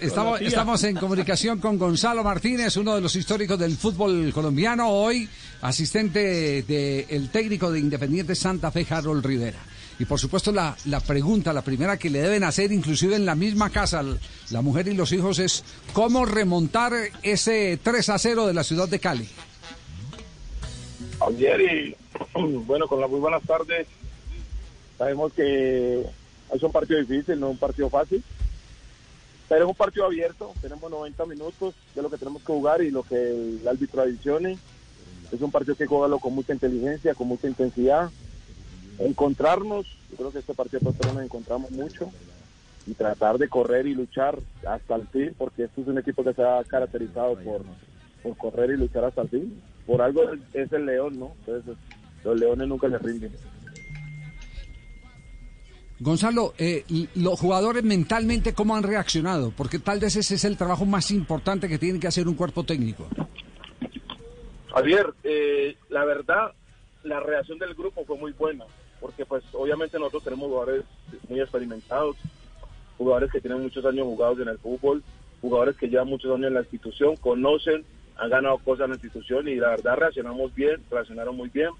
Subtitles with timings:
[0.00, 5.28] Estamos, estamos en comunicación con Gonzalo Martínez, uno de los históricos del fútbol colombiano, hoy
[5.60, 9.58] asistente del de técnico de Independiente Santa Fe, Harold Rivera.
[9.98, 13.34] Y por supuesto la, la, pregunta, la primera que le deben hacer, inclusive en la
[13.34, 14.02] misma casa,
[14.50, 18.88] la mujer y los hijos, es cómo remontar ese 3 a 0 de la ciudad
[18.88, 19.28] de Cali.
[21.28, 21.96] Ayer y
[22.64, 23.86] bueno, con las muy buenas tardes,
[24.96, 26.06] sabemos que
[26.54, 28.24] es un partido difícil, no un partido fácil,
[29.50, 32.92] pero es un partido abierto, tenemos 90 minutos de lo que tenemos que jugar y
[32.92, 34.56] lo que el árbitro adicione.
[35.32, 38.10] Es un partido que juega con mucha inteligencia, con mucha intensidad
[39.00, 42.12] encontrarnos, yo creo que este partido nosotros nos encontramos mucho
[42.86, 46.32] y tratar de correr y luchar hasta el fin, porque este es un equipo que
[46.32, 47.62] se ha caracterizado por,
[48.22, 49.60] por correr y luchar hasta el fin.
[49.84, 50.22] Por algo
[50.52, 51.32] es el león, ¿no?
[51.40, 51.76] Entonces
[52.22, 53.32] los leones nunca se rinden.
[56.00, 56.84] Gonzalo, eh,
[57.14, 59.52] los jugadores mentalmente, ¿cómo han reaccionado?
[59.56, 62.64] Porque tal vez ese es el trabajo más importante que tiene que hacer un cuerpo
[62.64, 63.06] técnico.
[64.72, 66.52] Javier, eh, la verdad,
[67.04, 68.64] la reacción del grupo fue muy buena
[69.00, 70.84] porque pues obviamente nosotros tenemos jugadores
[71.28, 72.16] muy experimentados,
[72.98, 75.02] jugadores que tienen muchos años jugados en el fútbol,
[75.40, 77.84] jugadores que llevan muchos años en la institución, conocen,
[78.16, 81.70] han ganado cosas en la institución y la verdad reaccionamos bien, reaccionaron muy bien.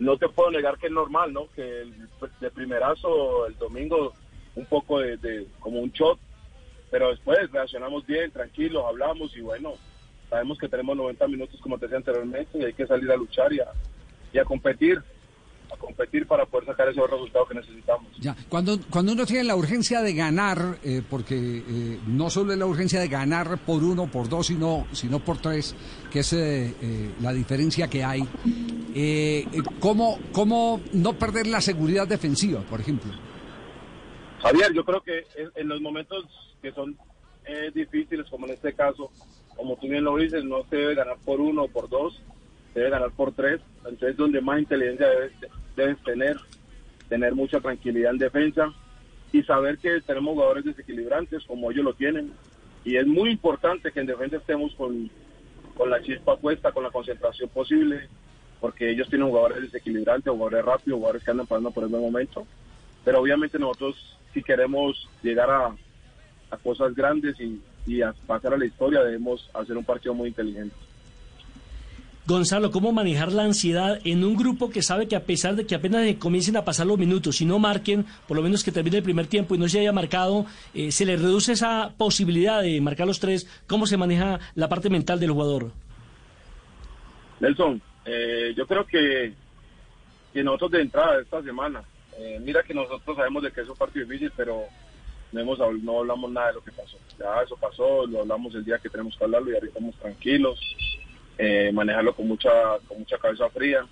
[0.00, 1.48] No te puedo negar que es normal, ¿no?
[1.54, 2.08] Que el,
[2.40, 4.12] de primerazo el domingo
[4.56, 6.18] un poco de, como un shock,
[6.90, 9.74] pero después reaccionamos bien, tranquilos, hablamos y bueno,
[10.28, 13.52] sabemos que tenemos 90 minutos como te decía anteriormente y hay que salir a luchar
[13.52, 15.00] y a competir
[15.72, 18.06] a competir para poder sacar esos resultados que necesitamos.
[18.18, 22.58] Ya, cuando, cuando uno tiene la urgencia de ganar, eh, porque eh, no solo es
[22.58, 25.74] la urgencia de ganar por uno, por dos, sino, sino por tres,
[26.10, 28.22] que es eh, la diferencia que hay,
[29.78, 33.12] ¿cómo, ¿cómo no perder la seguridad defensiva, por ejemplo?
[34.42, 36.24] Javier, yo creo que en, los momentos
[36.62, 36.96] que son
[37.74, 39.10] difíciles, como en este caso,
[39.56, 42.20] como tú bien lo dices, no se debe ganar por uno o por dos,
[42.74, 45.30] debe ganar por tres, entonces donde más inteligencia debe,
[45.76, 46.36] debes tener,
[47.08, 48.72] tener mucha tranquilidad en defensa
[49.32, 52.32] y saber que tenemos jugadores desequilibrantes como ellos lo tienen.
[52.84, 55.10] Y es muy importante que en defensa estemos con,
[55.76, 58.08] con la chispa puesta, con la concentración posible,
[58.60, 62.46] porque ellos tienen jugadores desequilibrantes, jugadores rápidos, jugadores que andan pasando por el buen momento.
[63.04, 65.76] Pero obviamente nosotros, si queremos llegar a,
[66.62, 67.60] cosas grandes y,
[68.26, 70.76] pasar a la historia, debemos hacer un partido muy inteligente.
[72.30, 75.74] Gonzalo, ¿cómo manejar la ansiedad en un grupo que sabe que a pesar de que
[75.74, 79.02] apenas comiencen a pasar los minutos y no marquen, por lo menos que termine el
[79.02, 83.08] primer tiempo y no se haya marcado, eh, se le reduce esa posibilidad de marcar
[83.08, 83.48] los tres?
[83.66, 85.72] ¿Cómo se maneja la parte mental del jugador?
[87.40, 89.34] Nelson, eh, yo creo que,
[90.32, 91.82] nosotros de entrada de esta semana,
[92.16, 94.66] eh, mira que nosotros sabemos de que es un partido difícil, pero
[95.32, 96.96] no, hemos, no hablamos nada de lo que pasó.
[97.18, 100.60] Ya eso pasó, lo hablamos el día que tenemos que hablarlo y ahorita estamos tranquilos
[101.42, 102.50] eh, manejarlo con mucha,
[102.86, 103.86] con mucha cabeza fría.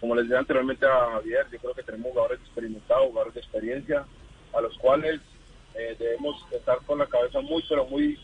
[0.00, 4.04] Como les decía anteriormente a Javier, yo creo que tenemos jugadores experimentados, jugadores de experiencia,
[4.52, 5.18] a los cuales
[5.74, 8.18] eh, debemos estar con la cabeza muy, pero muy,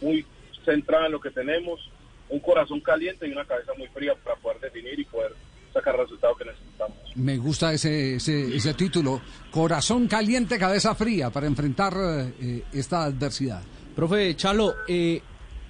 [0.00, 0.26] muy
[0.64, 1.88] centrada en lo que tenemos,
[2.30, 5.32] un corazón caliente y una cabeza muy fría para poder definir y poder
[5.72, 6.96] sacar el resultado que necesitamos.
[7.14, 9.20] Me gusta ese, ese, ese título,
[9.52, 13.62] corazón caliente, cabeza fría, para enfrentar eh, esta adversidad.
[13.94, 15.22] Profe Chalo, eh,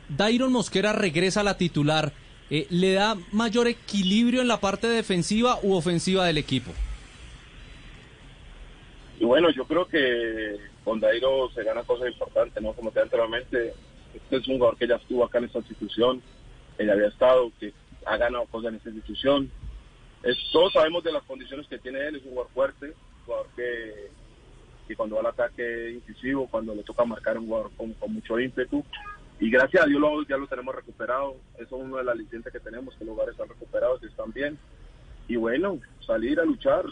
[0.08, 2.12] Dairon Mosquera regresa a la titular.
[2.50, 6.72] Eh, ¿Le da mayor equilibrio en la parte defensiva u ofensiva del equipo?
[9.18, 12.72] Y bueno, yo creo que con Dairo se gana cosas importantes, ¿no?
[12.74, 13.72] Como te anteriormente,
[14.14, 16.20] este es un jugador que ya estuvo acá en esta institución,
[16.78, 17.72] ya había estado, que
[18.04, 19.50] ha ganado cosas en esta institución.
[20.22, 23.46] Es, todos sabemos de las condiciones que tiene él, es un jugador fuerte, un jugador
[23.56, 28.84] que, cuando va al ataque incisivo, cuando le toca marcar un jugador con mucho ímpetu
[29.44, 31.36] y gracias a Dios ya lo tenemos recuperado.
[31.56, 34.32] Eso es uno de las licencias que tenemos, que los lugares están recuperados y están
[34.32, 34.56] bien.
[35.28, 36.86] Y bueno, salir a luchar,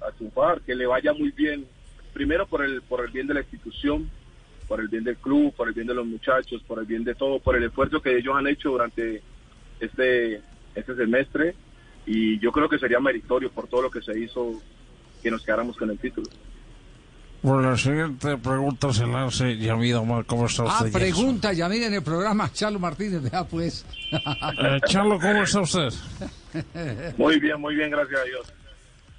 [0.00, 1.64] a triunfar, que le vaya muy bien.
[2.12, 4.10] Primero por el, por el bien de la institución,
[4.66, 7.14] por el bien del club, por el bien de los muchachos, por el bien de
[7.14, 9.22] todo, por el esfuerzo que ellos han hecho durante
[9.78, 10.42] este,
[10.74, 11.54] este semestre.
[12.06, 14.60] Y yo creo que sería meritorio por todo lo que se hizo
[15.22, 16.28] que nos quedáramos con el título.
[17.44, 20.24] Bueno, la siguiente pregunta se la hace Yamid Omar.
[20.24, 20.92] ¿Cómo está Ah, usted?
[20.92, 23.84] pregunta, ya miren el programa, Charlo Martínez, vea pues.
[24.10, 25.92] Eh, Charlo, ¿cómo está usted?
[27.18, 28.52] Muy bien, muy bien, gracias a Dios.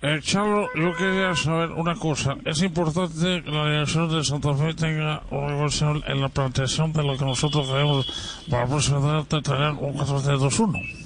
[0.01, 2.35] Eh, Charlo, yo quería saber una cosa.
[2.45, 7.03] Es importante que la dirección de Santa Fe tenga una evaluación en la planteación de
[7.03, 11.04] lo que nosotros queremos para proceder a tener un 4-3-2-1.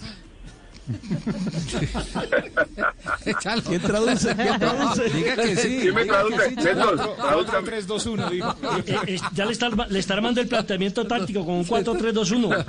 [3.67, 4.35] ¿Quién traduce?
[4.35, 5.09] ¿Quién traduce?
[5.09, 5.79] Diga que sí.
[5.81, 6.49] ¿Quién me traduce?
[6.49, 7.13] sí, Néstor, Charlo.
[7.15, 7.67] tradúzcame.
[7.69, 8.55] 3, 2, 1, dijo.
[8.89, 12.65] Eh, eh, ya le está, le está armando el planteamiento táctico con un 4-3-2-1.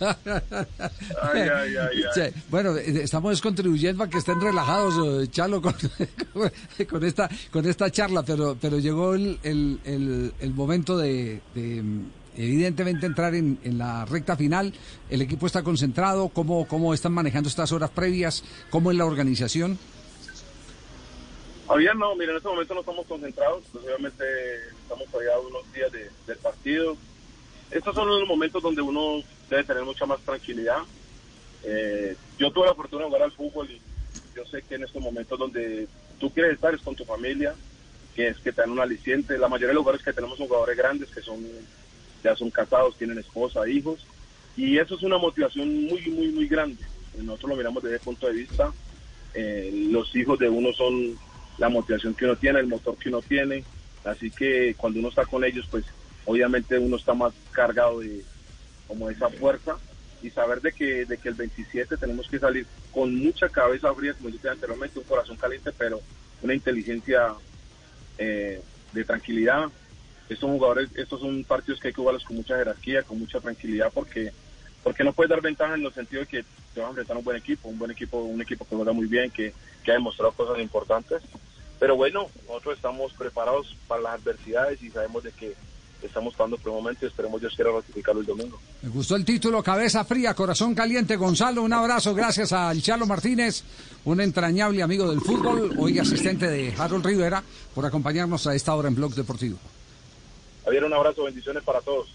[0.00, 2.02] Ay, ay, ay, ay.
[2.14, 5.74] Sí, Bueno, eh, estamos contribuyendo a que estén relajados, eh, Charlo, con,
[6.88, 11.82] con esta con esta charla, pero pero llegó el, el, el- el momento de, de,
[12.38, 14.72] evidentemente entrar en, la recta final.
[15.10, 16.28] El equipo está concentrado.
[16.28, 18.44] ¿Cómo, ¿Cómo están manejando estas horas previas?
[18.70, 19.78] ¿Cómo es la organización?
[21.66, 24.24] Todavía no, mira, en este momento no estamos concentrados, pues obviamente
[24.82, 26.96] estamos todavía unos días de- del partido.
[27.70, 30.78] Estos son los momentos donde uno debe tener mucha más tranquilidad.
[31.64, 33.80] Eh, yo tuve la fortuna de jugar al fútbol y
[34.34, 35.86] yo sé que en estos momentos donde
[36.18, 37.54] tú quieres estar es con tu familia,
[38.16, 39.36] que es que te dan un aliciente.
[39.36, 41.44] La mayoría de los jugadores que tenemos son jugadores grandes, que son
[42.30, 44.06] ya son casados, tienen esposa, hijos,
[44.56, 46.82] y eso es una motivación muy, muy, muy grande.
[47.16, 48.72] Nosotros lo miramos desde ese punto de vista.
[49.34, 51.16] Eh, los hijos de uno son
[51.58, 53.64] la motivación que uno tiene, el motor que uno tiene.
[54.04, 55.84] Así que cuando uno está con ellos, pues
[56.24, 58.22] obviamente uno está más cargado de
[58.86, 59.76] como esa fuerza
[60.22, 64.14] y saber de que, de que el 27 tenemos que salir con mucha cabeza fría,
[64.14, 66.00] como dije anteriormente, un corazón caliente, pero
[66.42, 67.34] una inteligencia
[68.16, 68.60] eh,
[68.92, 69.68] de tranquilidad.
[70.28, 73.90] Estos jugadores, estos son partidos que hay que jugarlos con mucha jerarquía, con mucha tranquilidad,
[73.92, 74.32] porque
[74.82, 77.18] porque no puedes dar ventaja en el sentido de que te vas a enfrentar a
[77.18, 79.52] un buen equipo, un buen equipo, un equipo que juega muy bien, que,
[79.84, 81.20] que ha demostrado cosas importantes.
[81.78, 85.54] Pero bueno, nosotros estamos preparados para las adversidades y sabemos de que
[86.02, 88.58] estamos pasando por un momento y esperemos Dios quiera ratificarlo el domingo.
[88.82, 91.16] Me gustó el título, cabeza fría, corazón caliente.
[91.16, 93.64] Gonzalo, un abrazo, gracias al Charlo Martínez,
[94.04, 97.42] un entrañable amigo del fútbol, hoy asistente de Harold Rivera,
[97.74, 99.58] por acompañarnos a esta hora en Blog Deportivo.
[100.64, 102.14] Javier, un abrazo, bendiciones para todos.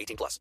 [0.01, 0.39] 18 plus.